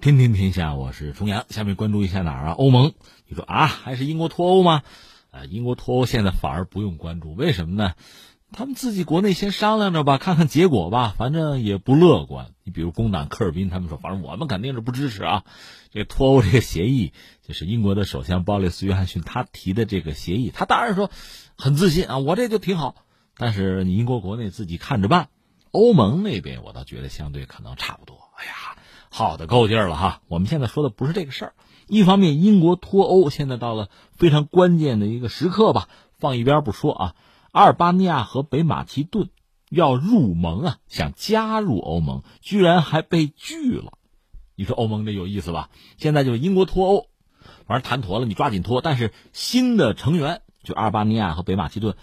[0.00, 1.44] 天天天下，我是重阳。
[1.50, 2.52] 下面关注一下哪儿啊？
[2.52, 2.94] 欧盟，
[3.28, 4.82] 你说啊，还是英国脱欧吗？
[5.30, 7.92] 呃，英国脱欧现在反而不用关注，为什么呢？
[8.50, 12.52] 他们自己国内先商量着吧，看看结果吧，反正也不乐观。
[12.64, 15.44] 你比如工党科尔宾他们说，反正我们肯定是不支持啊。
[15.90, 17.12] 这脱欧这个协议，
[17.46, 21.10] 就是英国的首相鲍里斯约翰逊他提的这个协议，他当然说
[21.58, 22.94] 很自信啊，我这就挺好。
[23.36, 25.28] 但是你英国国内自己看着办。
[25.72, 28.16] 欧盟那边我倒觉得相对可能差不多。
[28.38, 28.52] 哎呀。
[29.12, 30.22] 好的够劲儿了哈！
[30.28, 31.54] 我们现在说的不是这个事儿。
[31.88, 37.14] 一方面，英国脱欧现在到了非常关键的一个时刻吧，放一边不说啊。
[37.50, 39.28] 阿尔巴尼亚和北马其顿
[39.68, 43.94] 要入盟啊，想加入欧盟，居然还被拒了。
[44.54, 45.70] 你说欧盟这有意思吧？
[45.96, 47.06] 现在就是英国脱欧，
[47.66, 48.80] 反正谈妥了，你抓紧脱。
[48.80, 51.96] 但是新的成员就阿尔巴尼亚和北马其顿，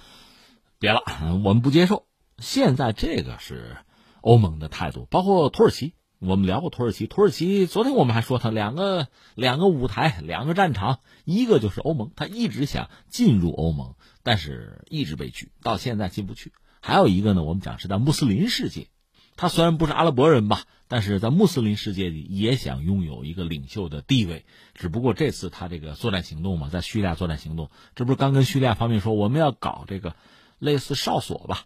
[0.77, 1.01] 别了，
[1.45, 2.05] 我们不接受。
[2.37, 3.77] 现在这个是
[4.19, 5.93] 欧盟的态度，包括土耳其。
[6.19, 16.53] 我们聊过土耳其，土耳其昨天我们还说他两个两个舞台，两个战场，一个就是欧盟，他一直想进入欧盟，但是一直被拒，到现在进不去。
[16.81, 18.87] 还有一个呢，我们讲是在穆斯林世界，
[19.35, 24.47] 他虽然不是阿拉伯人吧，但是在穆斯林世界里也想拥有一个领袖的地位。
[24.73, 30.15] 只不过这次他这个作战行动嘛，在叙利亚作战行动，这不是刚跟叙利亚方面说我们要搞这个
[30.57, 31.65] 类似哨所吧？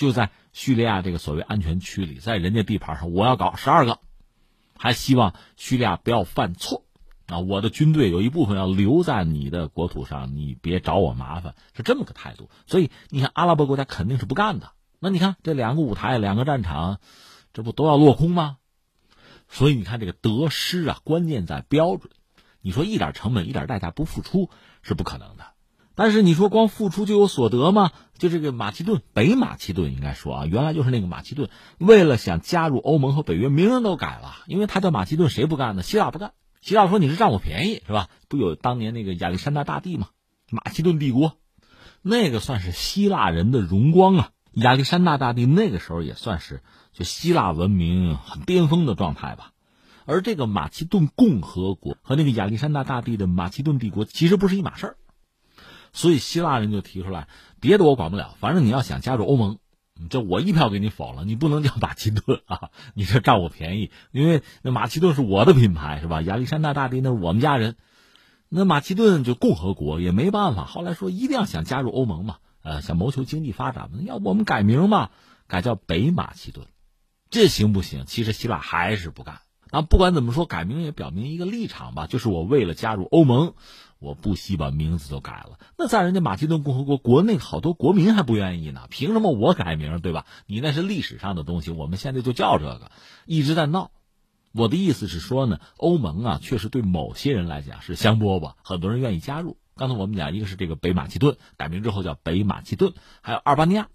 [0.00, 3.98] 就在叙利亚这个所谓安全区里，在人家地盘上，我要搞十二个，
[4.78, 6.84] 还希望叙利亚不要犯错
[7.26, 7.40] 啊！
[7.40, 12.48] 我的军队有一部分要留在你的国土上，你别找我麻烦，是这么个态度。
[12.66, 14.72] 所以你看，阿拉伯国家肯定是不干的。
[15.00, 16.98] 那你看这两个舞台，两个战场，
[17.52, 18.56] 这不都要落空吗？
[19.48, 22.10] 所以你看这个得失啊，关键在标准。
[22.62, 24.48] 你说一点成本、一点代价不付出
[24.80, 25.49] 是不可能的。
[26.00, 27.90] 但是你说光付出就有所得吗？
[28.16, 35.82] 就这个马其顿，北马其顿应该说啊，原来就是那个马其顿，为了想加入欧盟和北约，名人都改了，因为他叫马其顿，谁不干呢？
[35.82, 38.08] 希腊不干，希腊说你是占我便宜是吧？
[38.28, 40.08] 不有当年那个亚历山大大帝吗？
[40.50, 41.34] 马其顿帝国，
[42.00, 44.30] 那个算是希腊人的荣光啊。
[44.54, 46.62] 亚历山大大帝那个时候也算是
[46.94, 49.52] 就希腊文明很巅峰的状态吧。
[50.06, 54.96] 而这个马其顿共和国和那个亚历山大大帝的马其顿帝国其实不是一码事儿。
[55.92, 57.28] 所以希腊人就提出来，
[57.60, 59.58] 别的我管不了，反正你要想加入欧盟，
[60.08, 66.22] 这我一票给你否了，你不能叫马其顿啊， 你这占我便宜，因为那马其顿是我的品牌是吧？
[66.22, 67.76] 亚历山大大帝那是我们家人，
[68.48, 75.10] 那马其顿就共和国也没办法，后来说一定要想加入欧盟嘛，呃，想谋求经济发展嘛，要不我们改名嘛，
[75.48, 76.66] 改叫北马其顿，
[77.30, 78.04] 这行不行？
[78.06, 79.40] 其实希腊还是不干。
[79.70, 83.54] 啊，不管怎么说，改名也表明一个立场吧，就是我为了加入欧盟。
[84.00, 90.24] 我不惜把名字都改了，那在人家马其顿共和国国内好多国民还不愿意呢，凭什么我改名对吧？
[90.46, 92.90] 你那是历史上的东西，我们现在就叫这个，
[93.26, 93.90] 一直在闹。
[94.52, 99.58] 我的意思是说呢，欧盟啊，确实对某些人来讲是香饽饽，很多人愿意加入。
[99.76, 103.88] 刚才我们讲，一个是这个北马其顿改名之后叫北马其顿，还有阿尔巴尼亚。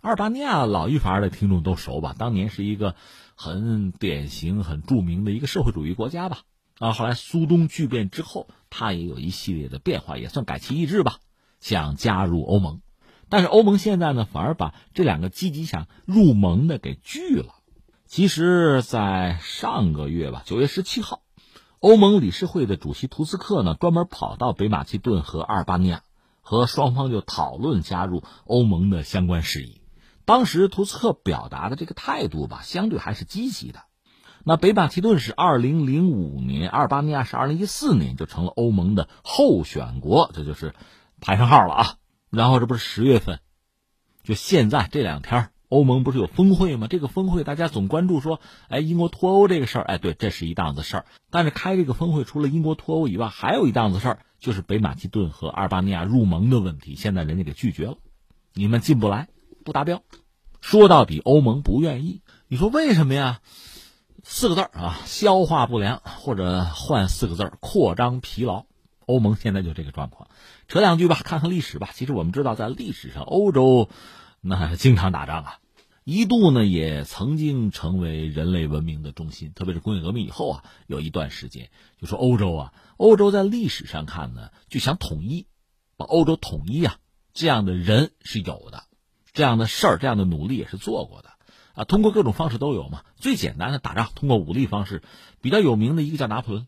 [0.00, 2.14] 阿尔巴尼亚老一伐的听众都熟吧？
[2.18, 2.96] 当年是一个
[3.34, 6.40] 很典型、很著名的一个社会主义国家吧。
[6.78, 11.18] 啊，后来苏东剧变之后，他也有一系列的变化，也算改旗易帜吧，
[11.60, 12.80] 想加入欧盟。
[13.28, 17.54] 但是欧盟现在呢，反而把这两个积极想入盟的给拒了。
[18.06, 21.22] 其实，在上个月吧，九月十七号，
[21.80, 26.02] 欧盟理事会的主席图斯克呢，专门跑到北马其顿和阿尔巴尼亚，
[26.42, 29.80] 和双方就讨论加入欧盟的相关事宜。
[30.24, 33.80] 当时图斯克表达的这个态度吧，相对还是积极的。
[34.46, 40.74] 那北马其顿是二零零五年，阿尔巴尼亚是二零一四年就成了欧盟的候选国，这就是
[41.18, 41.86] 排上号了啊。
[42.28, 43.40] 然后这不是十月份，
[44.22, 46.88] 就现在这两天，欧盟不是有峰会吗？
[46.90, 48.38] 这个峰会大家总关注说，
[48.68, 51.06] 哎，英国脱欧这个事儿，哎，对，这是一档子事儿。
[51.30, 56.96] 但是开这个峰会，除了英国脱欧以外，还有一档子事儿，就是北马其顿和阿尔巴尼亚入盟的问题。
[56.96, 57.96] 现在人家给拒绝了，
[58.52, 59.28] 你们进不来，
[59.64, 60.02] 不达标。
[60.60, 62.20] 说到底，欧盟不愿意。
[62.48, 63.40] 你说为什么呀？
[64.26, 68.64] 四个字儿啊，消化不良，或者换四个字儿扩张疲劳。
[69.04, 70.30] 欧盟现在就这个状况。
[70.66, 71.90] 扯两句吧，看看历史吧。
[71.92, 73.90] 其实我们知道，在历史上，欧洲
[74.40, 75.58] 那经常打仗啊，
[76.04, 79.52] 一度呢也曾经成为人类文明的中心。
[79.54, 81.68] 特别是工业革命以后啊，有一段时间，
[82.00, 85.46] 就说欧洲啊，欧洲在历史上看呢，就想统一，
[85.98, 86.96] 把欧洲统一啊，
[87.34, 88.84] 这样的人是有的，
[89.34, 91.33] 这样的事儿，这样的努力也是做过的。
[91.74, 93.02] 啊，通过各种方式都有嘛。
[93.16, 95.02] 最简单的打仗，通过武力方式，
[95.40, 96.66] 比较有名的一个叫拿破仑，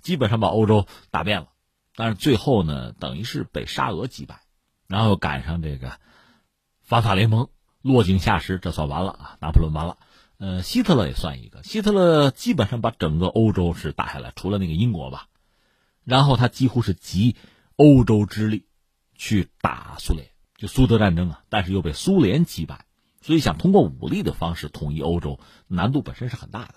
[0.00, 1.48] 基本上把欧洲打遍了。
[1.96, 4.40] 但是最后呢，等于是被沙俄击败，
[4.86, 5.98] 然后赶上这个
[6.82, 7.48] 反法联盟
[7.82, 9.38] 落井下石，这算完了啊！
[9.40, 9.98] 拿破仑完了。
[10.36, 11.62] 呃，希特勒也算一个。
[11.62, 15.28] 希特勒基本上把整个欧洲是打下来，除了那个英国吧，
[16.02, 17.36] 然后他几乎是集
[17.76, 18.66] 欧洲之力
[19.14, 22.83] 去打苏联，就苏德战争啊，但是又被苏联击败，
[23.24, 26.74] 所以想通过武力的方式统一欧洲，难度本身是很大的。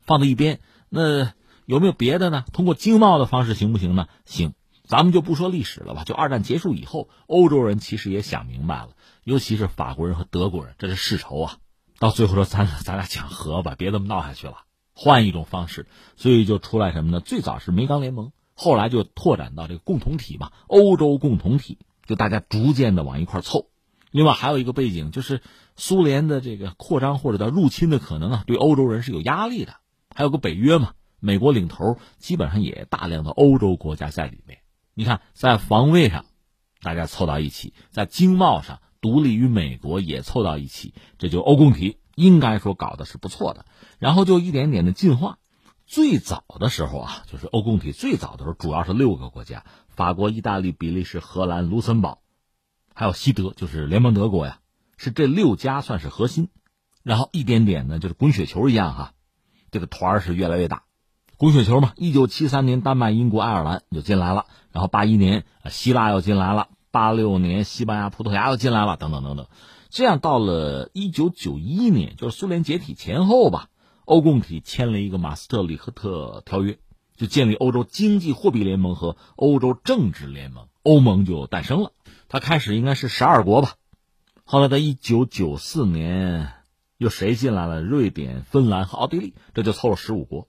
[0.00, 1.34] 放在一边，那
[1.66, 2.46] 有没有别的呢？
[2.54, 4.08] 通过经贸的方式行不行呢？
[4.24, 6.04] 行，咱们就不说历史了吧。
[6.04, 8.88] 就二战结束以后，欧洲人其实也想明白了，
[9.22, 11.58] 尤其是法国人和德国人，这是世仇啊。
[11.98, 14.62] 到最后说咱咱俩讲和吧，别这么闹下去了，
[14.94, 15.86] 换一种方式。
[16.16, 17.20] 所以就出来什么呢？
[17.20, 23.68] 最早是煤钢联盟，后来就拓展到这个共同体嘛，欧洲共同体，就大家逐渐的往一块凑。
[24.16, 25.42] 另外还有一个背景，就是
[25.76, 29.74] 苏联的这个扩张或者叫入侵的可能啊，对欧洲人是有压力的。
[30.14, 34.60] 还有个北约嘛，美国领头，基本上也大量的欧洲国家在里面。
[34.94, 36.24] 你看，在防卫上，
[36.80, 43.66] 大家凑到一起；在经贸上，独立于美国也凑到一起，这就欧共体，应该说搞的是不错的。
[43.98, 45.36] 然后就一点点的进化。
[45.84, 52.22] 最早的时候啊，就是欧共体最早的时候，主要是六个国家：法国、意大利、比利时、荷兰、卢森堡，
[52.98, 54.60] 还有西德，就是联邦德国呀，
[54.96, 56.48] 是这六家算是核心。
[57.02, 59.12] 然后一点点呢，就是滚雪球一样哈。
[59.70, 60.84] 这个团儿是越来越大，
[61.36, 61.92] 滚雪球嘛。
[61.96, 69.46] 一九七三年，丹麦、英国、爱尔兰就进来了，然后八一年，希腊又进来了，八六年，西班牙、葡萄牙又进来了，等等等等。
[69.90, 73.68] 这样到了一九九一年，就是苏联解体前后吧，
[74.06, 76.78] 欧共体签了一个马斯特里赫特条约，
[77.14, 81.92] 就建立欧洲经济货币联盟和欧洲政治联盟，欧盟就诞生了。
[82.28, 83.74] 它开始应该是十二国吧，
[84.44, 86.52] 后来在一九九四年。
[86.98, 87.82] 又谁进来了？
[87.82, 90.48] 瑞典、芬兰和奥地利，这就凑了十五国。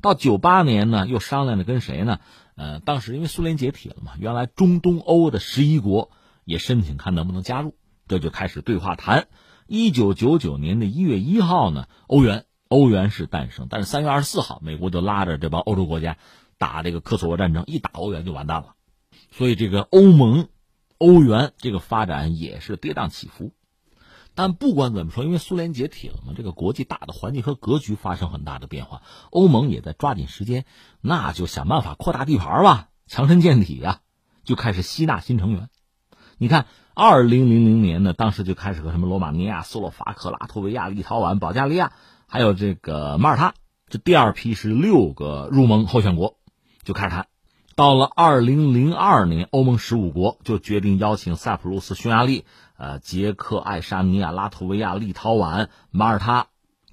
[0.00, 2.20] 到九八年呢，又商量着跟谁呢？
[2.54, 6.12] 呃，当时因为苏联解体了嘛，原来中东欧的十一国
[6.44, 7.74] 也申请看能不能加入，
[8.06, 9.26] 这就开始对话谈。
[9.66, 16.18] 一九九九年的一月一号呢，欧元欧元是诞生，但是三月二十四号，美国就拉着这帮欧洲国家
[16.56, 18.74] 打这个科索沃战争，一打欧元就完蛋了。
[19.32, 20.46] 所以这个欧盟、
[21.00, 23.52] 欧元这个发展也是跌宕起伏。
[24.34, 29.00] 但不管怎么说，因为苏联解体了嘛，这个国际大的环境和格局发生很大的变化。
[29.30, 30.66] 欧盟也在抓紧时间，
[31.00, 34.00] 那就想办法扩大地盘吧，强身健体呀，
[34.44, 35.70] 就开始吸纳新成员。
[36.36, 41.92] 你看，二零零零年呢，当时就开始和什么罗马尼亚、斯洛伐克、拉脱维亚、立陶宛、保加利亚，
[42.28, 43.54] 还有这个马耳他，
[43.88, 46.36] 这第二批是六个入盟候选国，
[46.84, 47.29] 就开始谈。
[47.80, 52.44] 到了二零零二年，欧盟十五国就决定邀请塞浦路斯、匈牙利。
[52.76, 56.48] 呃，捷克、爱沙尼亚、拉脱维亚、立陶宛、马耳他、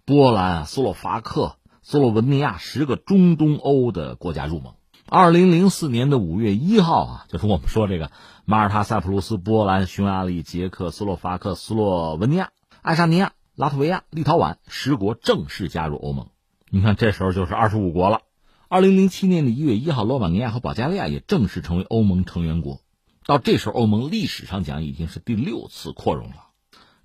[0.05, 4.75] 波兰、斯洛伐克、斯洛文尼亚十个中东欧的国家入盟。
[5.09, 8.09] 二零零四年的五月一号啊，就是我们说这个
[8.45, 12.51] 马耳他、塞浦路斯、波兰、匈牙利、捷克、斯洛伐克、斯洛文尼亚、
[12.81, 16.27] 爱沙尼亚、拉脱维亚、立陶宛十国正式加入欧盟。
[16.69, 18.21] 你看，这时候就是二十五国了。
[18.69, 22.81] 二零零七年的一月一号，罗马尼亚和保加利亚也正式成为欧盟成员国。
[23.25, 26.49] 到这时候，欧盟历史上讲已经是第六次扩容了，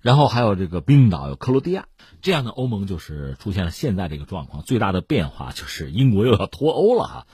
[0.01, 1.87] 然后还有这个冰岛、有克罗地亚
[2.21, 4.61] 这样的欧盟，就是出现了现在这个状况。
[4.63, 7.27] 最大的变化就是英国又要脱欧了哈。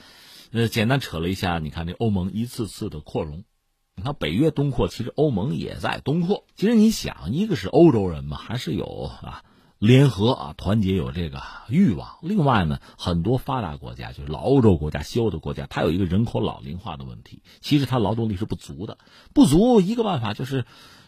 [0.52, 3.44] 呃，简单扯了一下，你看这欧盟一次次的扩容，
[3.96, 6.46] 你看北约东扩，其实欧盟也在东扩。
[6.56, 8.86] 其实你想，一个是欧洲人嘛，还是有
[9.24, 9.44] 啊。
[9.80, 12.18] 联合啊，团结有这个欲望。
[12.22, 17.42] 另外呢，很多发达国家，就是老欧洲国家、西欧的国家，它有一个人口老龄化的问题。
[17.62, 18.98] 其实它劳动力是不足的，
[19.34, 20.66] 不足一个办法就是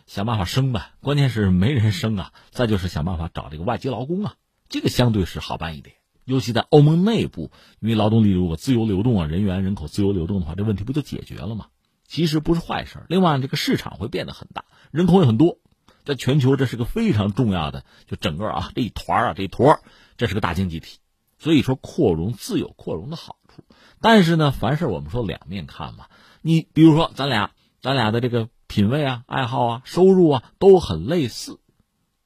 [0.07, 0.93] 想办法生呗。
[1.01, 4.35] 关键是没人生啊，再就是想办法找这个外籍劳工啊，
[4.69, 5.97] 这个相对是好办一点。
[6.23, 7.51] 尤其在欧盟内部，
[7.81, 11.65] 因为劳动力如果自由流动啊，人员人口自由流动的话，这问题不就解决了吗？
[12.07, 13.05] 其实不是坏事。
[13.09, 15.57] 另外，这个市场会变得很大，人口也很多。
[16.03, 19.79] 在全球，这是个非常重要的，就整个啊这一团啊这一坨，
[20.17, 20.99] 这是个大经济体。
[21.37, 23.63] 所以说，扩容自有扩容的好处。
[23.99, 26.05] 但是呢，凡事我们说两面看嘛。
[26.41, 31.59] 你比如说，咱俩咱俩的这个品味啊、爱好啊、收入啊都很类似，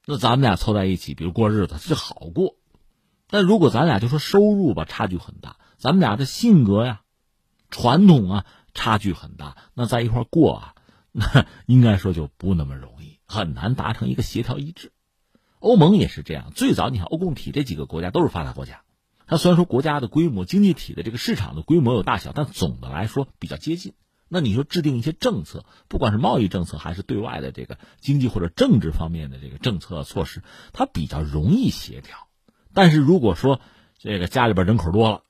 [0.04, 2.56] 那咱们俩凑在一起，比如过日子是好过。
[3.28, 7.00] 但如果咱俩就说收入吧，差距很大，咱们俩的性格呀、
[7.70, 10.74] 传统啊差距很大，那在一块过啊，
[11.12, 12.95] 那应该说就不那么容易。
[13.26, 14.92] 很难达成一个协调一致，
[15.58, 16.52] 欧盟也是这样。
[16.54, 18.82] 最早你看欧共体这几个国家都是发达国家，
[19.26, 23.94] 它虽然说国家的规模、经济体的这个市场的规模有大小，但总的来说比较接近。
[24.28, 30.42] 那你说制定一些政策，不管是贸易政策还是对外的这个经济或者政治方面的这个政策措施，
[30.72, 32.26] 它比较容易协调。
[32.74, 33.60] 但是如果说
[33.98, 35.22] 这个家里边人口多了，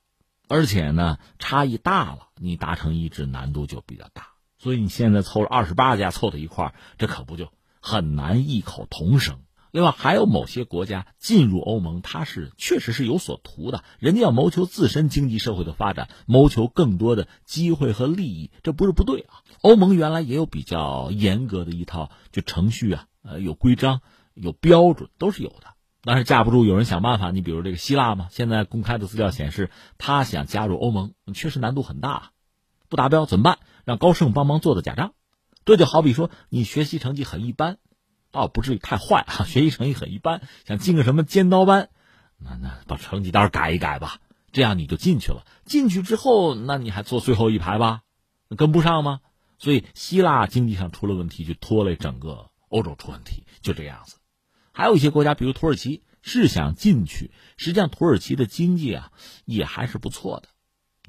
[0.47, 4.29] 而且呢差异大了，你达成一致难度就比较大。
[4.57, 7.49] 所以你现在凑了二十八家凑到一块儿，这可不就？
[7.87, 9.37] 很难异口同声。
[9.71, 19.39] 另外，还有某些国家进入欧盟，它是确实是有所图的，人家要谋求自身经济社会的发展，谋求更多的机会和利益，这不是不对啊。
[19.61, 24.01] 欧盟原来也有比较严格的一套就程序啊，呃，有规章、
[24.33, 25.75] 有标准，都是有的。
[26.01, 32.31] 但是架不住有人想办法，你比如这个希腊嘛，现在公开的资料显示，他想加入欧盟，确实难度很大，
[32.89, 33.59] 不达标怎么办？
[33.85, 35.13] 让高盛帮忙做的假账，
[35.67, 37.77] 这就好比说你学习成绩很一般。
[38.29, 41.89] 倒不至于太坏啊，学习成绩很一般，想进个什么尖刀班，
[42.37, 44.19] 那那把成绩单改一改吧，
[44.51, 45.45] 这样你就进去了。
[45.65, 48.01] 进去之后，那你还坐最后一排吧，
[48.57, 49.21] 跟不上吗？
[49.57, 54.17] 所以希腊经济上出了问题，就拖累整个欧洲出问题，就这样子。
[54.73, 59.11] 还有一些国家，比如土耳其，是想进去，实际上土耳其的经济啊
[59.45, 60.49] 也还是不错的，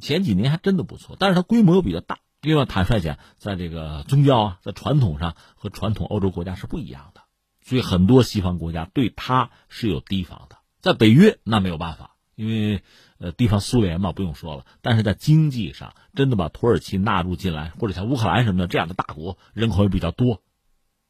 [0.01, 2.21] 前几年还真的不错，但是它规模又比较大。
[2.41, 7.23] 另外，坦率讲，在这个宗教啊，在传统上和传统欧洲国家是不一样的，
[7.63, 10.59] 所以很多西方国家对他是有提防的。
[10.81, 12.85] 在北约那没有办法，因为
[13.19, 14.65] 呃，地方苏联嘛，不用说了。
[14.83, 20.41] 但是在经济上，真的把土耳其纳入进来，或者像乌克兰什么的这样的大国，人口也比较多，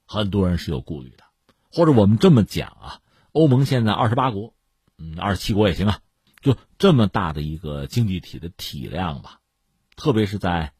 [0.06, 1.24] 很多人是有顾虑的。
[1.70, 3.00] 或者我们这么讲啊，
[3.32, 4.54] 欧盟现在二十八国，
[4.96, 6.00] 嗯，二十七国也行啊，
[6.40, 9.40] 就这么大的一个经济体的体量吧，
[9.94, 10.72] 特别是在。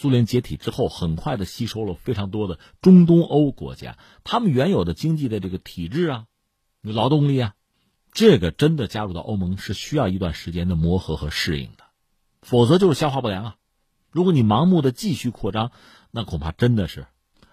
[0.00, 6.24] 苏联解体之后，很快的吸收了非常多的中东欧国家，他们原有的经济的这个体制啊，
[6.80, 7.52] 劳动力啊，
[8.10, 11.84] 这个真的加入到欧盟是需要一段时间的磨合和适应的，
[12.40, 13.56] 否则就是消化不良啊。
[14.10, 15.70] 如果你盲目的继续扩张，
[16.10, 17.06] 那恐怕真的是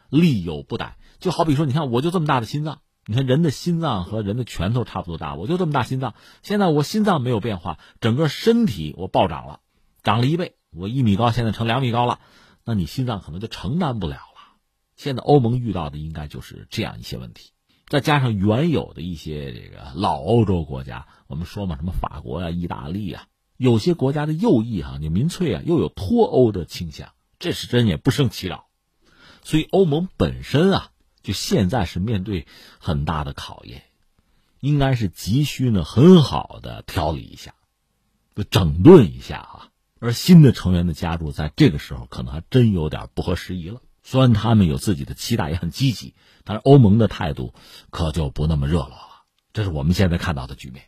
[0.09, 0.97] 力有不逮。
[1.19, 9.59] 就好比说，你看我就这么大的心脏，你看人的心脏和人的拳头差不多大，我就这么大心脏，现在我心脏没有变化，整个身体我暴涨了，
[10.01, 10.56] 涨了一倍。
[10.71, 12.19] 我一米高，现在成两米高了，
[12.63, 14.57] 那你心脏可能就承担不了了。
[14.95, 17.51] 现在欧盟遇到的应该就是这样一些问题，
[17.87, 28.65] 再加上原有的一些这个老欧洲国家，我们说嘛，什么法国啊、意大利啊，有些国家的右翼哈，你民粹啊，又有脱欧的倾向，这是真也不胜其扰。
[29.43, 30.91] 所以欧盟本身啊，
[31.23, 32.47] 就现在是面对
[32.79, 33.83] 很大的考验，
[34.59, 37.53] 应该是急需呢很好的调理一下，
[38.35, 39.69] 就整顿一下啊。
[39.99, 43.81] 而新的成员的加入，在这个时候可能还真有点不合时宜了。
[44.03, 46.13] 虽然他们有自己的期待，也很积极，
[46.43, 47.53] 但是欧盟的态度
[47.89, 49.23] 可就不那么热络了。
[49.51, 50.85] 这是我们现在看到的局面。